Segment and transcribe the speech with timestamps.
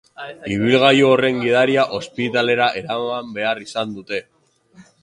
[0.53, 4.27] Ibilgailu horren gidaria ospitalera eraman behar izan dute.